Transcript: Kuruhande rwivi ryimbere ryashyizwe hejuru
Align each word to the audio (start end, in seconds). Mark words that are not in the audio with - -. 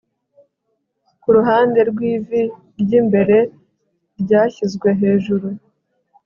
Kuruhande 1.21 1.79
rwivi 1.89 2.41
ryimbere 2.81 3.37
ryashyizwe 4.21 4.89
hejuru 5.01 5.47